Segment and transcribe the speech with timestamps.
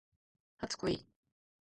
[0.57, 1.05] 初恋